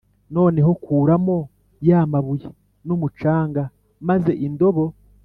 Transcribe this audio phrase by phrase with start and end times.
[0.35, 1.37] Noneho kuramo
[1.87, 2.49] ya mabuye
[2.87, 3.61] n umucanga
[4.07, 4.85] maze indobo